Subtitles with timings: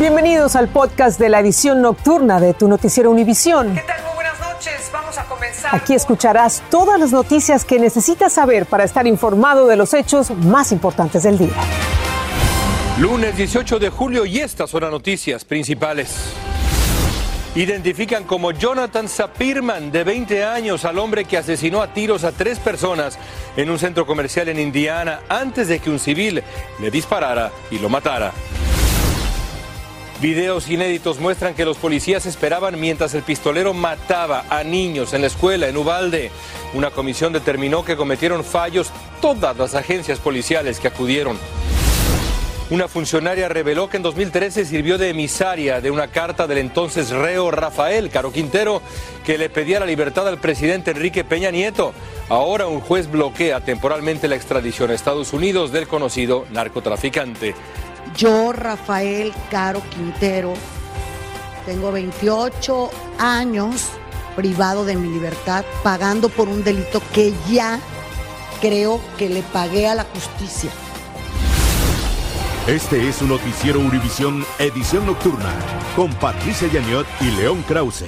[0.00, 3.74] Bienvenidos al podcast de la edición nocturna de tu noticiero Univisión.
[3.74, 4.02] ¿Qué tal?
[4.02, 4.90] Muy buenas noches.
[4.90, 5.76] Vamos a comenzar.
[5.76, 10.72] Aquí escucharás todas las noticias que necesitas saber para estar informado de los hechos más
[10.72, 11.52] importantes del día.
[12.98, 16.16] Lunes 18 de julio y estas son las noticias principales.
[17.54, 22.58] Identifican como Jonathan Sapirman, de 20 años, al hombre que asesinó a tiros a tres
[22.58, 23.18] personas
[23.54, 26.42] en un centro comercial en Indiana antes de que un civil
[26.80, 28.32] le disparara y lo matara.
[30.20, 35.28] Videos inéditos muestran que los policías esperaban mientras el pistolero mataba a niños en la
[35.28, 36.30] escuela en Ubalde.
[36.74, 38.90] Una comisión determinó que cometieron fallos
[39.22, 41.38] todas las agencias policiales que acudieron.
[42.68, 47.50] Una funcionaria reveló que en 2013 sirvió de emisaria de una carta del entonces reo
[47.50, 48.82] Rafael Caro Quintero
[49.24, 51.94] que le pedía la libertad al presidente Enrique Peña Nieto.
[52.28, 57.54] Ahora un juez bloquea temporalmente la extradición a Estados Unidos del conocido narcotraficante.
[58.16, 60.54] Yo, Rafael Caro Quintero,
[61.66, 63.90] tengo 28 años
[64.36, 67.78] privado de mi libertad, pagando por un delito que ya
[68.60, 70.70] creo que le pagué a la justicia.
[72.66, 75.52] Este es su noticiero Univisión Edición Nocturna
[75.96, 78.04] con Patricia Yañot y León Krause.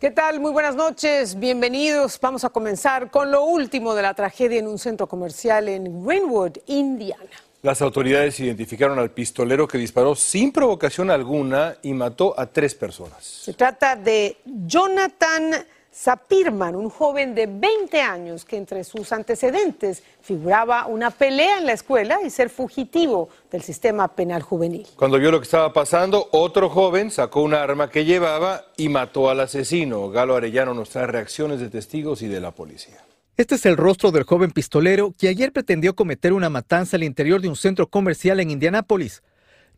[0.00, 0.40] ¿Qué tal?
[0.40, 2.18] Muy buenas noches, bienvenidos.
[2.20, 6.58] Vamos a comenzar con lo último de la tragedia en un centro comercial en Greenwood,
[6.66, 7.30] Indiana.
[7.62, 13.24] Las autoridades identificaron al pistolero que disparó sin provocación alguna y mató a tres personas.
[13.24, 20.86] Se trata de Jonathan Sapirman, un joven de 20 años que entre sus antecedentes figuraba
[20.86, 24.88] una pelea en la escuela y ser fugitivo del sistema penal juvenil.
[24.96, 29.30] Cuando vio lo que estaba pasando, otro joven sacó un arma que llevaba y mató
[29.30, 30.10] al asesino.
[30.10, 33.04] Galo Arellano nos trae reacciones de testigos y de la policía.
[33.38, 37.40] Este es el rostro del joven pistolero que ayer pretendió cometer una matanza al interior
[37.40, 39.22] de un centro comercial en Indianápolis.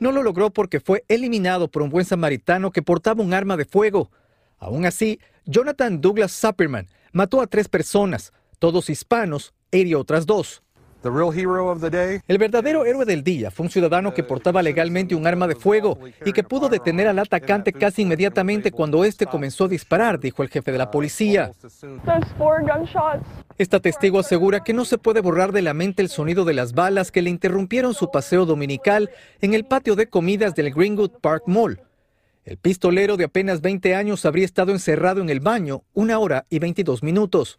[0.01, 3.65] No lo logró porque fue eliminado por un buen samaritano que portaba un arma de
[3.65, 4.11] fuego.
[4.59, 10.64] Aún así, Jonathan Douglas Sapperman mató a tres personas, todos hispanos, hirió otras dos.
[12.29, 15.99] El verdadero héroe del día fue un ciudadano que portaba legalmente un arma de fuego
[16.25, 20.49] y que pudo detener al atacante casi inmediatamente cuando éste comenzó a disparar, dijo el
[20.49, 21.53] jefe de la policía.
[23.59, 26.73] Esta testigo asegura que no se puede borrar de la mente el sonido de las
[26.73, 29.11] balas que le interrumpieron su paseo dominical
[29.41, 31.81] en el patio de comidas del Greenwood Park Mall.
[32.45, 36.59] El pistolero de apenas 20 años habría estado encerrado en el baño una hora y
[36.59, 37.57] 22 minutos.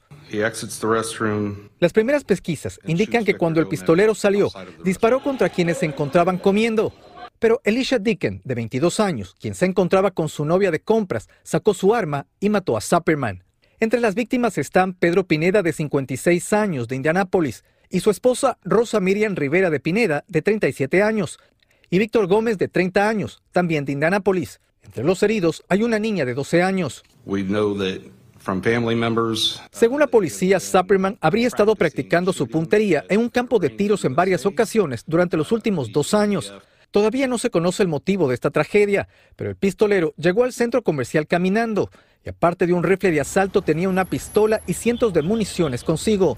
[1.80, 4.52] Las primeras pesquisas indican que cuando el pistolero salió,
[4.84, 6.94] disparó contra quienes se encontraban comiendo.
[7.40, 11.74] Pero Elisha Dicken, de 22 años, quien se encontraba con su novia de compras, sacó
[11.74, 13.44] su arma y mató a Sapperman.
[13.80, 19.00] Entre las víctimas están Pedro Pineda, de 56 años, de Indianápolis, y su esposa Rosa
[19.00, 21.40] Miriam Rivera de Pineda, de 37 años,
[21.90, 24.60] y Víctor Gómez, de 30 años, también de Indianápolis.
[24.86, 27.04] Entre los heridos hay una niña de 12 años.
[29.72, 34.16] Según la policía, Sapperman habría estado practicando su puntería en un campo de tiros en
[34.16, 36.54] varias ocasiones durante los últimos dos años.
[36.92, 40.84] Todavía no se conoce el motivo de esta tragedia, pero el pistolero llegó al centro
[40.84, 41.90] comercial caminando
[42.24, 46.38] y aparte de un rifle de asalto tenía una pistola y cientos de municiones consigo.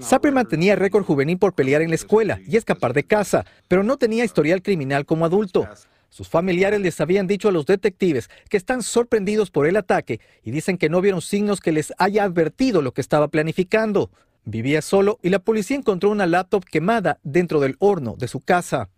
[0.00, 3.96] Sapperman tenía récord juvenil por pelear en la escuela y escapar de casa, pero no
[3.96, 5.66] tenía historial criminal como adulto.
[6.12, 10.50] Sus familiares les habían dicho a los detectives que están sorprendidos por el ataque y
[10.50, 14.10] dicen que no vieron signos que les haya advertido lo que estaba planificando.
[14.44, 18.90] Vivía solo y la policía encontró una laptop quemada dentro del horno de su casa.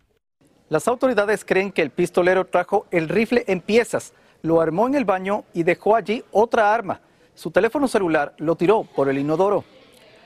[0.67, 4.11] Las autoridades creen que el pistolero trajo el rifle en piezas,
[4.41, 6.99] lo armó en el baño y dejó allí otra arma.
[7.33, 9.63] Su teléfono celular lo tiró por el inodoro.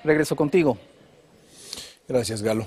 [0.04, 0.80] Regreso contigo.
[2.09, 2.66] Gracias, Galo.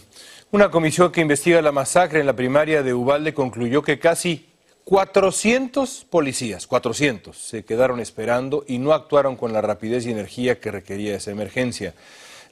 [0.53, 4.47] Una comisión que investiga la masacre en la primaria de Ubalde concluyó que casi
[4.85, 10.71] 400 policías, 400, se quedaron esperando y no actuaron con la rapidez y energía que
[10.71, 11.95] requería esa emergencia.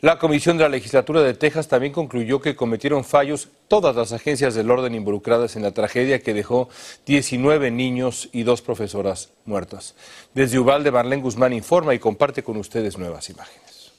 [0.00, 4.56] La comisión de la legislatura de Texas también concluyó que cometieron fallos todas las agencias
[4.56, 6.70] del orden involucradas en la tragedia que dejó
[7.06, 9.94] 19 niños y dos profesoras muertas.
[10.34, 13.92] Desde Ubalde, Marlene Guzmán informa y comparte con ustedes nuevas imágenes.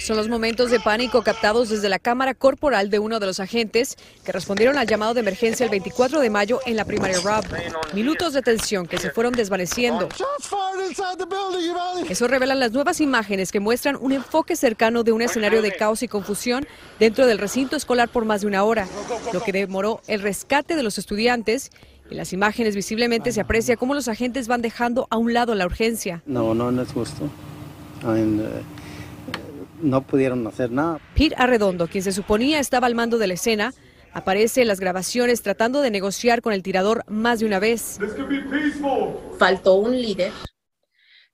[0.00, 3.96] Son los momentos de pánico captados desde la cámara corporal de uno de los agentes
[4.24, 7.44] que respondieron al llamado de emergencia el 24 de mayo en la primaria Rob.
[7.92, 10.08] Minutos de tensión que se fueron desvaneciendo.
[12.08, 16.02] Eso revelan las nuevas imágenes que muestran un enfoque cercano de un escenario de caos
[16.02, 16.66] y confusión
[16.98, 18.86] dentro del recinto escolar por más de una hora,
[19.32, 21.70] lo que demoró el rescate de los estudiantes
[22.10, 25.64] en las imágenes visiblemente se aprecia cómo los agentes van dejando a un lado la
[25.64, 26.22] urgencia.
[26.26, 27.30] No, no, no es justo.
[28.04, 28.62] I mean, uh,
[29.82, 31.00] no pudieron hacer nada.
[31.14, 33.74] Pete Arredondo, quien se suponía estaba al mando de la escena,
[34.12, 37.98] aparece en las grabaciones tratando de negociar con el tirador más de una vez.
[39.38, 40.32] Faltó un líder.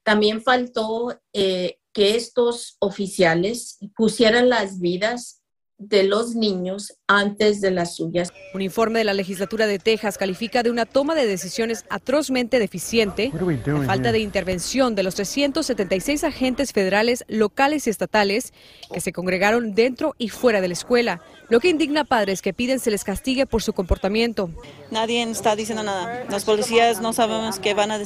[0.02, 5.39] También faltó eh, que estos oficiales pusieran las vidas
[5.80, 8.30] de los niños antes de las suyas.
[8.54, 13.32] Un informe de la legislatura de Texas califica de una toma de decisiones atrozmente deficiente
[13.64, 18.52] la falta de intervención de los 376 agentes federales, locales y estatales
[18.92, 22.52] que se congregaron dentro y fuera de la escuela, lo que indigna a padres que
[22.52, 24.50] piden se les castigue por su comportamiento.
[24.90, 26.26] Nadie está diciendo nada.
[26.28, 28.00] Los policías no sabemos qué van a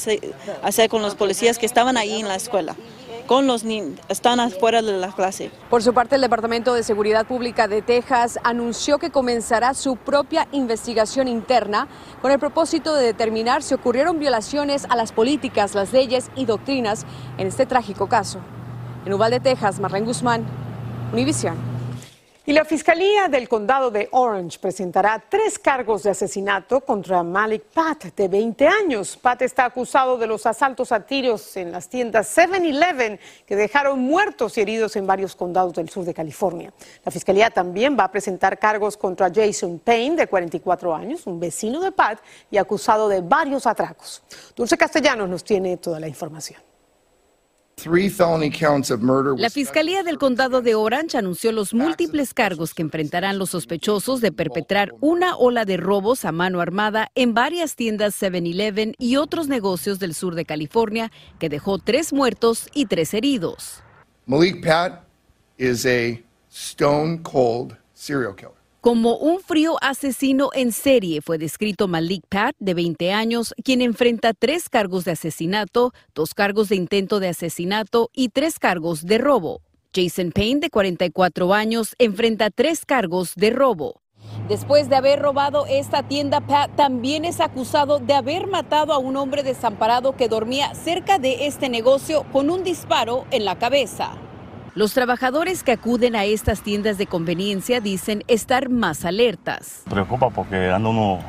[0.62, 2.76] hacer con los policías que estaban ahí en la escuela
[3.26, 5.50] con los niños, están afuera de la clase.
[5.70, 10.46] Por su parte, el Departamento de Seguridad Pública de Texas anunció que comenzará su propia
[10.52, 11.88] investigación interna
[12.22, 17.06] con el propósito de determinar si ocurrieron violaciones a las políticas, las leyes y doctrinas
[17.38, 18.38] en este trágico caso.
[19.04, 20.44] En Uvalde, Texas, Marlene Guzmán,
[21.12, 21.73] Univision.
[22.46, 28.04] Y la Fiscalía del Condado de Orange presentará tres cargos de asesinato contra Malik Pat,
[28.14, 29.16] de 20 años.
[29.16, 34.58] Pat está acusado de los asaltos a tiros en las tiendas 7-Eleven que dejaron muertos
[34.58, 36.70] y heridos en varios condados del sur de California.
[37.02, 41.80] La Fiscalía también va a presentar cargos contra Jason Payne, de 44 años, un vecino
[41.80, 42.18] de Pat
[42.50, 44.22] y acusado de varios atracos.
[44.54, 46.73] Dulce Castellanos nos tiene toda la información.
[49.36, 54.32] La Fiscalía del Condado de Orange anunció los múltiples cargos que enfrentarán los sospechosos de
[54.32, 59.98] perpetrar una ola de robos a mano armada en varias tiendas 7-Eleven y otros negocios
[59.98, 63.82] del sur de California, que dejó tres muertos y tres heridos.
[64.26, 65.04] Malik Pat
[65.58, 66.18] is a
[66.48, 68.53] stone cold serial killer.
[68.84, 74.34] Como un frío asesino en serie fue descrito Malik Pat, de 20 años, quien enfrenta
[74.34, 79.62] tres cargos de asesinato, dos cargos de intento de asesinato y tres cargos de robo.
[79.94, 84.02] Jason Payne, de 44 años, enfrenta tres cargos de robo.
[84.50, 89.16] Después de haber robado esta tienda, Pat también es acusado de haber matado a un
[89.16, 94.18] hombre desamparado que dormía cerca de este negocio con un disparo en la cabeza.
[94.74, 99.84] Los trabajadores que acuden a estas tiendas de conveniencia dicen estar más alertas.
[99.88, 101.20] Preocupa porque anda uno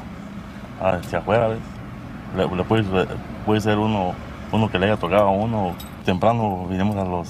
[0.81, 1.59] hacia afuera, ¿ves?
[2.35, 4.15] Le, puede, ser uno,
[4.51, 5.75] uno que le haya tocado a uno.
[6.05, 7.29] Temprano vinimos a los,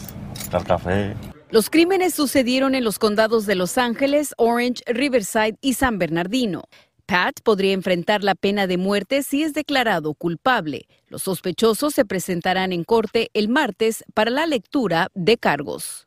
[0.53, 1.15] al café.
[1.51, 6.63] Los crímenes sucedieron en los condados de Los Ángeles, Orange, Riverside y San Bernardino.
[7.05, 10.87] Pat podría enfrentar la pena de muerte si es declarado culpable.
[11.07, 16.04] Los sospechosos se presentarán en corte el martes para la lectura de cargos.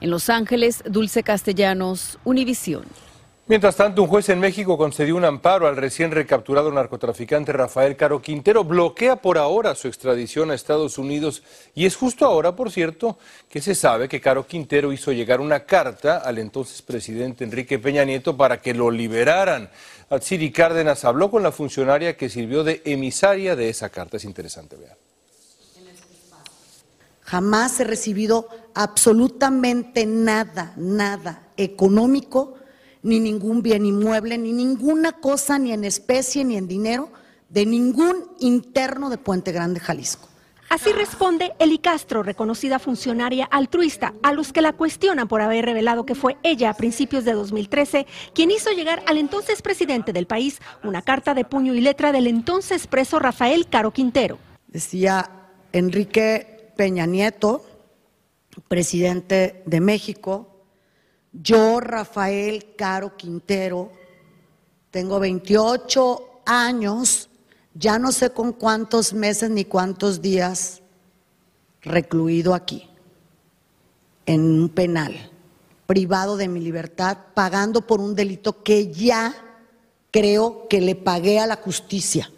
[0.00, 2.84] En Los Ángeles, Dulce Castellanos, Univisión.
[3.48, 8.20] Mientras tanto, un juez en México concedió un amparo al recién recapturado narcotraficante Rafael Caro
[8.20, 8.62] Quintero.
[8.62, 11.42] Bloquea por ahora su extradición a Estados Unidos
[11.74, 13.16] y es justo ahora, por cierto,
[13.48, 18.04] que se sabe que Caro Quintero hizo llegar una carta al entonces presidente Enrique Peña
[18.04, 19.70] Nieto para que lo liberaran.
[20.10, 24.18] Atsiri Cárdenas habló con la funcionaria que sirvió de emisaria de esa carta.
[24.18, 24.96] Es interesante, vean.
[27.22, 28.48] Jamás he recibido
[28.78, 32.54] absolutamente nada, nada económico,
[33.02, 37.10] ni ningún bien inmueble, ni ninguna cosa, ni en especie, ni en dinero,
[37.48, 40.28] de ningún interno de Puente Grande, Jalisco.
[40.68, 46.06] Así responde Eli Castro, reconocida funcionaria altruista, a los que la cuestionan por haber revelado
[46.06, 50.60] que fue ella a principios de 2013 quien hizo llegar al entonces presidente del país
[50.84, 54.38] una carta de puño y letra del entonces preso Rafael Caro Quintero.
[54.68, 55.28] Decía
[55.72, 57.64] Enrique Peña Nieto,
[58.66, 60.58] presidente de México,
[61.32, 63.92] yo, Rafael Caro Quintero,
[64.90, 67.28] tengo 28 años,
[67.74, 70.82] ya no sé con cuántos meses ni cuántos días
[71.82, 72.88] recluido aquí,
[74.26, 75.30] en un penal,
[75.86, 79.34] privado de mi libertad, pagando por un delito que ya
[80.10, 82.30] creo que le pagué a la justicia.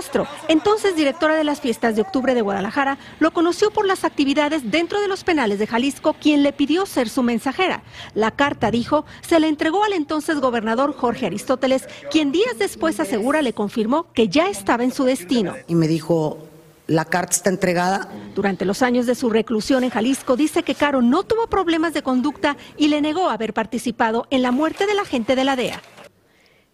[0.00, 4.70] Castro, entonces directora de las fiestas de octubre de Guadalajara, lo conoció por las actividades
[4.70, 7.82] dentro de los penales de Jalisco, quien le pidió ser su mensajera.
[8.14, 13.42] La carta, dijo, se le entregó al entonces gobernador Jorge Aristóteles, quien días después asegura
[13.42, 15.52] le confirmó que ya estaba en su destino.
[15.68, 16.38] Y me dijo,
[16.86, 18.08] la carta está entregada.
[18.34, 22.02] Durante los años de su reclusión en Jalisco, dice que Caro no tuvo problemas de
[22.02, 25.82] conducta y le negó haber participado en la muerte de la gente de la DEA.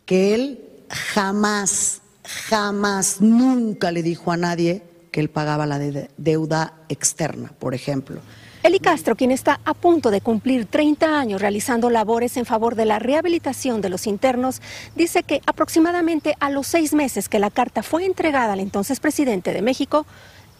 [0.04, 7.52] Que él jamás jamás, nunca le dijo a nadie que él pagaba la deuda externa,
[7.59, 8.21] por ejemplo.
[8.62, 12.85] Eli Castro, quien está a punto de cumplir 30 años realizando labores en favor de
[12.85, 14.61] la rehabilitación de los internos,
[14.97, 19.52] dice que aproximadamente a los seis meses que la carta fue entregada al entonces presidente
[19.52, 20.04] de México,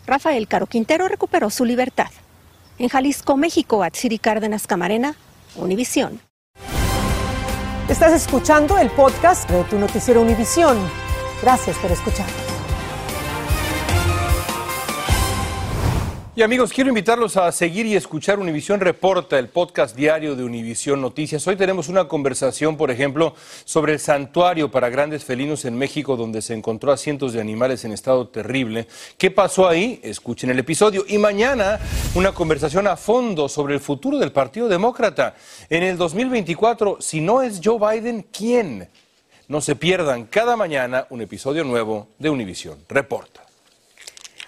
[0.06, 2.11] Rafael Caro Quintero recuperó su libertad.
[2.78, 5.16] En Jalisco, México, Atsiri Cárdenas Camarena,
[5.56, 6.20] Univisión.
[7.88, 11.05] Estás escuchando el podcast de tu noticiero Univisión.
[11.42, 12.56] Gracias por escucharnos.
[16.34, 21.00] Y amigos, quiero invitarlos a seguir y escuchar Univisión Reporta, el podcast diario de Univisión
[21.00, 21.46] Noticias.
[21.46, 26.42] Hoy tenemos una conversación, por ejemplo, sobre el santuario para grandes felinos en México, donde
[26.42, 28.86] se encontró a cientos de animales en estado terrible.
[29.16, 29.98] ¿Qué pasó ahí?
[30.02, 31.04] Escuchen el episodio.
[31.08, 31.78] Y mañana,
[32.14, 35.36] una conversación a fondo sobre el futuro del Partido Demócrata.
[35.70, 38.88] En el 2024, si no es Joe Biden, ¿quién?
[39.48, 43.42] No se pierdan cada mañana un episodio nuevo de Univisión Reporta.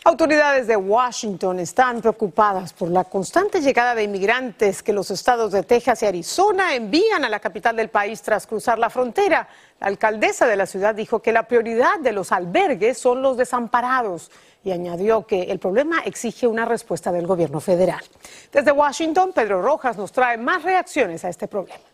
[0.02, 5.62] Autoridades de Washington están preocupadas por la constante llegada de inmigrantes que los estados de
[5.62, 9.49] Texas y Arizona envían a la capital del país tras cruzar la frontera.
[9.78, 14.33] La alcaldesa de la ciudad dijo que la prioridad de los albergues son los desamparados
[14.64, 18.02] y añadió que el problema exige una respuesta del gobierno federal.
[18.50, 21.88] Desde Washington, Pedro Rojas nos trae más reacciones a este problema.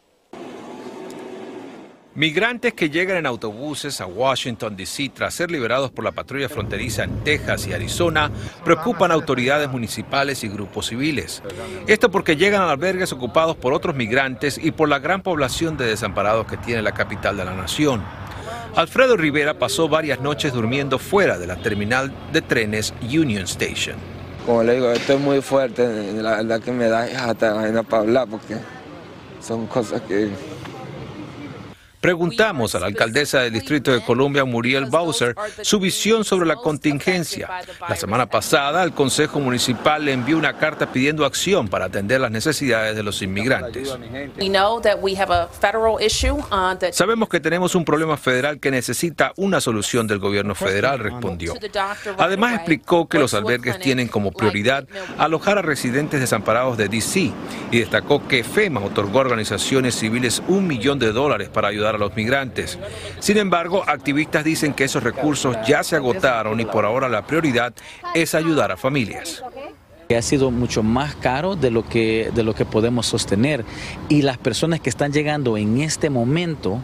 [2.17, 5.11] Migrantes que llegan en autobuses a Washington, D.C.
[5.13, 8.31] tras ser liberados por la patrulla fronteriza en Texas y Arizona
[8.65, 11.43] preocupan autoridades municipales y grupos civiles.
[11.89, 15.87] Esto porque llegan a albergues ocupados por otros migrantes y por la gran población de
[15.87, 18.05] desamparados que tiene la capital de la nación.
[18.77, 23.97] Alfredo Rivera pasó varias noches durmiendo fuera de la terminal de trenes Union Station.
[24.47, 28.03] Como le digo, esto es muy fuerte, la verdad que me da hasta vaina para
[28.03, 28.57] hablar porque
[29.41, 30.29] son cosas que
[32.05, 37.49] Preguntamos a la alcaldesa del Distrito de Columbia, Muriel Bowser, su visión sobre la contingencia.
[37.89, 42.31] La semana pasada, el Consejo Municipal le envió una carta pidiendo acción para atender las
[42.31, 43.97] necesidades de los inmigrantes.
[46.93, 51.55] Sabemos que tenemos un problema federal que necesita una solución del gobierno federal, respondió.
[52.19, 57.33] Además, explicó que los albergues tienen como prioridad alojar a residentes desamparados de D.C.
[57.71, 61.99] y destacó que FEMA otorgó a organizaciones civiles un millón de dólares para ayudar a
[61.99, 62.79] los migrantes.
[63.19, 67.75] Sin embargo, activistas dicen que esos recursos ya se agotaron y por ahora la prioridad
[68.15, 69.43] es ayudar a familias
[70.17, 73.65] ha sido mucho más caro de lo que de lo que podemos sostener
[74.09, 76.81] y las personas que están llegando en este momento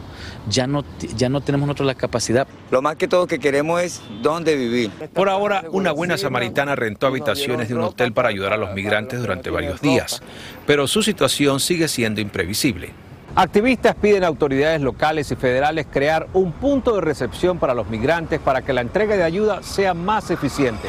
[0.48, 0.84] ya no
[1.16, 2.46] ya no tenemos nosotros la capacidad.
[2.70, 4.90] Lo más que todo que queremos es dónde vivir.
[5.12, 9.20] Por ahora, una buena samaritana rentó habitaciones de un hotel para ayudar a los migrantes
[9.20, 10.22] durante varios días,
[10.66, 12.92] pero su situación sigue siendo imprevisible.
[13.36, 18.40] Activistas piden a autoridades locales y federales crear un punto de recepción para los migrantes
[18.40, 20.88] para que la entrega de ayuda sea más eficiente.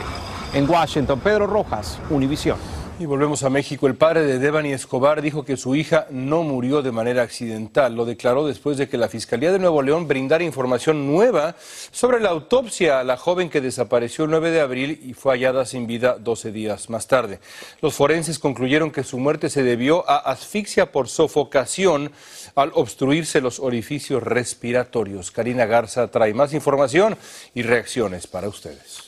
[0.53, 2.57] En Washington, Pedro Rojas, Univisión.
[3.01, 3.87] Y volvemos a México.
[3.87, 7.95] El padre de Devani Escobar dijo que su hija no murió de manera accidental.
[7.95, 11.55] Lo declaró después de que la Fiscalía de Nuevo León brindara información nueva
[11.89, 15.65] sobre la autopsia a la joven que desapareció el 9 de abril y fue hallada
[15.65, 17.39] sin vida 12 días más tarde.
[17.81, 22.11] Los forenses concluyeron que su muerte se debió a asfixia por sofocación
[22.53, 25.31] al obstruirse los orificios respiratorios.
[25.31, 27.17] Karina Garza trae más información
[27.55, 29.00] y reacciones para ustedes.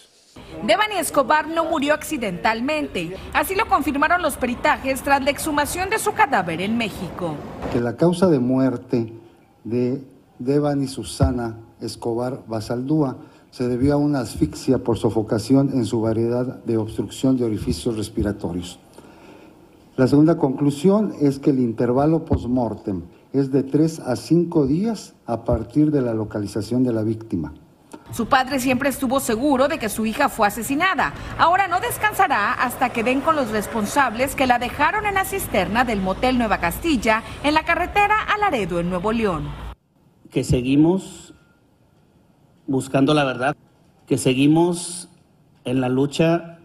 [0.65, 6.13] Devani Escobar no murió accidentalmente, así lo confirmaron los peritajes tras la exhumación de su
[6.13, 7.35] cadáver en México.
[7.71, 9.13] Que la causa de muerte
[9.63, 10.01] de
[10.39, 13.17] Devani Susana Escobar Basaldúa
[13.51, 18.79] se debió a una asfixia por sofocación en su variedad de obstrucción de orificios respiratorios.
[19.95, 25.43] La segunda conclusión es que el intervalo post-mortem es de 3 a 5 días a
[25.43, 27.53] partir de la localización de la víctima.
[28.11, 31.13] Su padre siempre estuvo seguro de que su hija fue asesinada.
[31.37, 35.83] Ahora no descansará hasta que den con los responsables que la dejaron en la cisterna
[35.83, 39.49] del motel Nueva Castilla en la carretera a Laredo, en Nuevo León.
[40.29, 41.33] Que seguimos
[42.67, 43.55] buscando la verdad,
[44.05, 45.09] que seguimos
[45.65, 46.59] en la lucha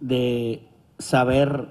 [0.00, 1.70] de saber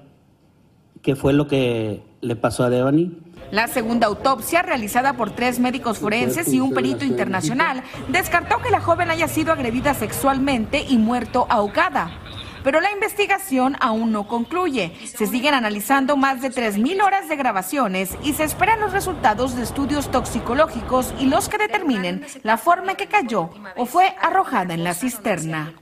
[1.02, 3.12] qué fue lo que le pasó a Devani
[3.50, 8.80] la segunda autopsia, realizada por tres médicos forenses y un perito internacional, descartó que la
[8.80, 12.18] joven haya sido agredida sexualmente y muerto ahogada.
[12.64, 14.96] Pero la investigación aún no concluye.
[15.04, 19.62] Se siguen analizando más de 3.000 horas de grabaciones y se esperan los resultados de
[19.62, 24.82] estudios toxicológicos y los que determinen la forma en que cayó o fue arrojada en
[24.82, 25.74] la cisterna.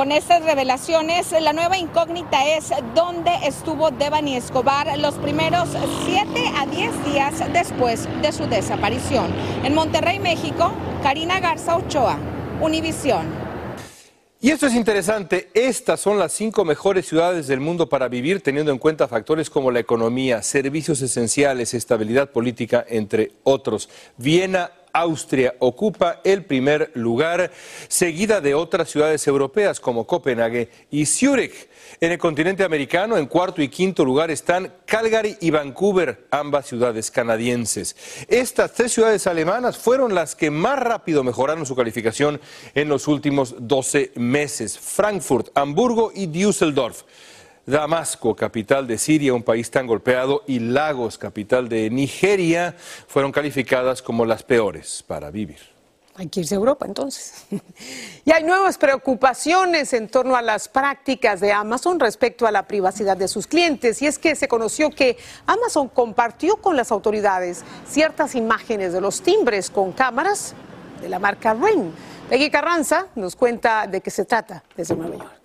[0.00, 5.68] Con estas revelaciones, la nueva incógnita es dónde estuvo Devani Escobar los primeros
[6.06, 6.26] 7
[6.56, 9.30] a 10 días después de su desaparición.
[9.62, 12.16] En Monterrey, México, Karina Garza Ochoa,
[12.62, 13.26] Univisión.
[14.40, 18.72] Y esto es interesante, estas son las cinco mejores ciudades del mundo para vivir teniendo
[18.72, 23.90] en cuenta factores como la economía, servicios esenciales, estabilidad política, entre otros.
[24.16, 27.50] Viena Austria ocupa el primer lugar,
[27.88, 31.68] seguida de otras ciudades europeas como Copenhague y Zúrich.
[32.00, 37.10] En el continente americano, en cuarto y quinto lugar están Calgary y Vancouver, ambas ciudades
[37.10, 37.96] canadienses.
[38.28, 42.40] Estas tres ciudades alemanas fueron las que más rápido mejoraron su calificación
[42.74, 44.78] en los últimos 12 meses.
[44.78, 47.02] Frankfurt, Hamburgo y Düsseldorf.
[47.66, 52.74] Damasco, capital de Siria, un país tan golpeado, y Lagos, capital de Nigeria,
[53.06, 55.58] fueron calificadas como las peores para vivir.
[56.16, 57.46] Hay que irse a Europa entonces.
[58.24, 63.16] y hay nuevas preocupaciones en torno a las prácticas de Amazon respecto a la privacidad
[63.16, 64.02] de sus clientes.
[64.02, 69.22] Y es que se conoció que Amazon compartió con las autoridades ciertas imágenes de los
[69.22, 70.54] timbres con cámaras
[71.00, 71.90] de la marca Ring.
[72.28, 75.39] Peggy Carranza nos cuenta de qué se trata desde Nueva York.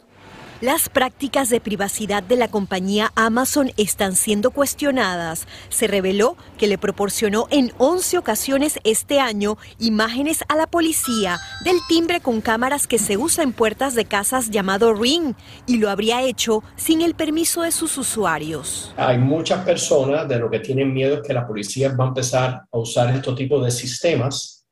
[0.65, 5.45] Las prácticas de privacidad de la compañía Amazon están siendo cuestionadas.
[5.69, 11.77] Se reveló que le proporcionó en 11 ocasiones este año imágenes a la policía del
[11.87, 15.35] timbre con cámaras que se usa en puertas de casas llamado Ring
[15.67, 18.91] y lo habría hecho sin el permiso de sus usuarios.
[18.97, 22.63] Hay muchas personas de lo que tienen miedo es que la policía va a empezar
[22.71, 24.65] a usar estos tipos de sistemas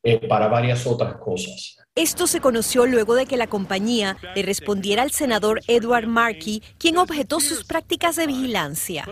[0.00, 1.79] eh, para varias otras cosas.
[2.00, 6.96] Esto se conoció luego de que la compañía le respondiera al senador Edward Markey, quien
[6.96, 9.04] objetó sus prácticas de vigilancia.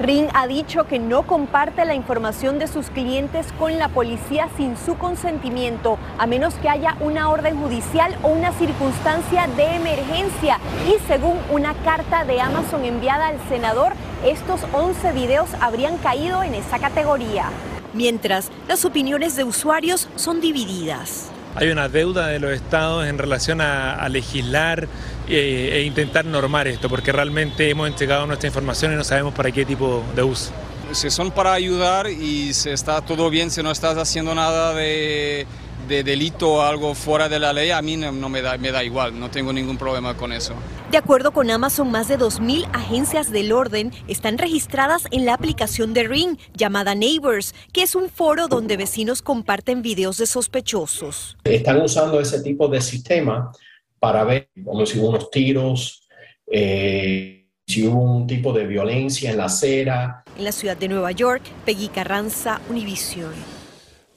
[0.00, 4.78] Ring ha dicho que no comparte la información de sus clientes con la policía sin
[4.78, 10.58] su consentimiento, a menos que haya una orden judicial o una circunstancia de emergencia.
[10.88, 13.92] Y según una carta de Amazon enviada al senador,
[14.24, 17.50] estos 11 videos habrían caído en esa categoría.
[17.92, 23.60] Mientras, las opiniones de usuarios son divididas hay una deuda de los estados en relación
[23.60, 24.88] a, legislar
[25.28, 29.50] eh, e intentar normar esto, porque realmente hemos entregado nuestra información y no sabemos para
[29.50, 30.52] qué tipo de uso.
[30.92, 35.46] Si son para ayudar y si está todo bien, si no estás haciendo nada de
[35.90, 38.84] de delito o algo fuera de la ley, a mí no, me, da, me da
[38.84, 40.54] igual, no tengo ningún problema con eso.
[40.90, 45.94] De acuerdo con Amazon, más de 2.000 agencias del orden están registradas en la aplicación
[45.94, 51.36] de Ring llamada Neighbors, que es un foro donde vecinos comparten videos de sospechosos.
[51.44, 53.52] Están usando ese tipo de sistema
[54.00, 56.08] para ver como si hubo unos tiros,
[56.50, 60.24] eh, si hubo un tipo de violencia en la acera.
[60.36, 63.59] En la ciudad de Nueva York, Peggy Carranza, Univision.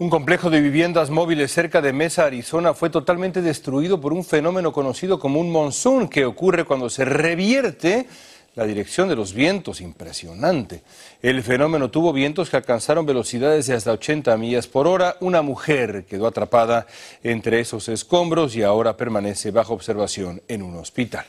[0.03, 4.73] Un complejo de viviendas móviles cerca de Mesa, Arizona, fue totalmente destruido por un fenómeno
[4.73, 8.07] conocido como un monzón que ocurre cuando se revierte
[8.55, 9.79] la dirección de los vientos.
[9.79, 10.83] Impresionante.
[11.21, 15.15] El fenómeno tuvo vientos que alcanzaron velocidades de hasta 80 millas por hora.
[15.21, 16.85] Una mujer quedó atrapada
[17.23, 21.25] entre esos escombros y ahora permanece bajo observación en un hospital.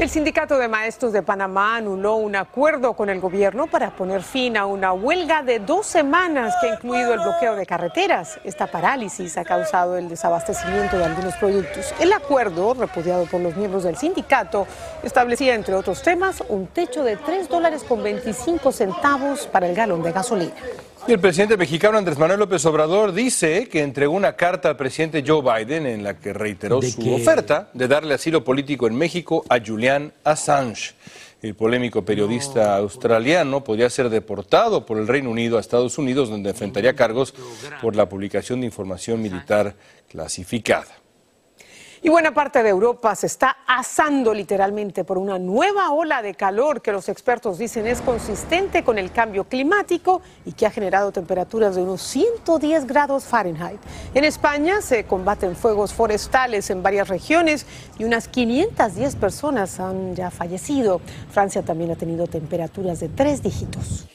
[0.00, 4.56] El Sindicato de Maestros de Panamá anuló un acuerdo con el gobierno para poner fin
[4.56, 8.40] a una huelga de dos semanas que ha incluido el bloqueo de carreteras.
[8.42, 11.92] Esta parálisis ha causado el desabastecimiento de algunos productos.
[12.00, 14.66] El acuerdo, repudiado por los miembros del sindicato,
[15.02, 20.02] establecía, entre otros temas, un techo de 3 dólares con 25 centavos para el galón
[20.02, 20.54] de gasolina.
[21.08, 25.42] El presidente mexicano Andrés Manuel López Obrador dice que entregó una carta al presidente Joe
[25.42, 30.12] Biden en la que reiteró su oferta de darle asilo político en México a Julian
[30.24, 30.94] Assange.
[31.42, 36.50] El polémico periodista australiano podría ser deportado por el Reino Unido a Estados Unidos, donde
[36.50, 37.34] enfrentaría cargos
[37.80, 39.74] por la publicación de información militar
[40.08, 40.99] clasificada.
[42.02, 46.80] Y buena parte de Europa se está asando literalmente por una nueva ola de calor
[46.80, 51.76] que los expertos dicen es consistente con el cambio climático y que ha generado temperaturas
[51.76, 53.80] de unos 110 grados Fahrenheit.
[54.14, 57.66] En España se combaten fuegos forestales en varias regiones
[57.98, 61.02] y unas 510 personas han ya fallecido.
[61.30, 64.08] Francia también ha tenido temperaturas de tres dígitos.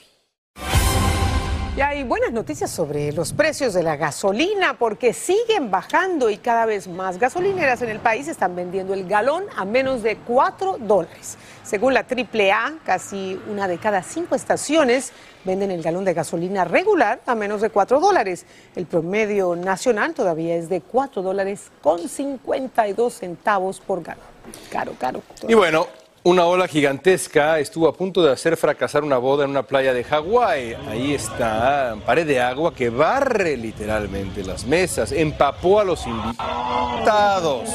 [1.78, 6.66] Y hay buenas noticias sobre los precios de la gasolina porque siguen bajando y cada
[6.66, 11.38] vez más gasolineras en el país están vendiendo el galón a menos de 4 dólares.
[11.64, 15.12] Según la AAA, casi una de cada cinco estaciones
[15.44, 18.46] venden el galón de gasolina regular a menos de 4 dólares.
[18.78, 24.24] El promedio nacional todavía es de 4 dólares con 52 centavos por galón.
[24.72, 25.22] Caro, caro.
[25.46, 25.88] Y bueno,
[26.26, 30.04] una ola gigantesca estuvo a punto de hacer fracasar una boda en una playa de
[30.04, 30.76] Hawái.
[30.90, 37.70] Ahí está, pared de agua que barre literalmente las mesas, empapó a los invitados.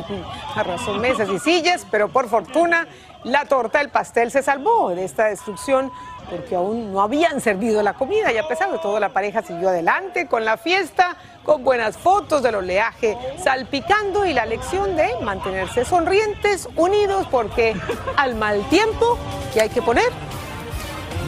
[0.54, 2.86] Arrasó mesas y sillas, pero por fortuna
[3.24, 5.90] la torta, el pastel se salvó de esta destrucción
[6.30, 9.68] porque aún no habían servido la comida y a pesar de todo la pareja siguió
[9.68, 15.84] adelante con la fiesta, con buenas fotos del oleaje salpicando y la lección de mantenerse
[15.84, 17.74] sonrientes, unidos, porque
[18.16, 19.18] al mal tiempo
[19.52, 20.10] que hay que poner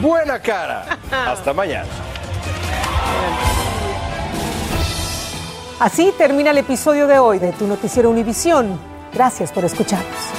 [0.01, 0.85] buena cara.
[1.11, 1.89] Hasta mañana.
[5.81, 8.81] Así termina el episodio de hoy de Tu Noticiero Univisión.
[9.13, 10.38] Gracias por escucharnos.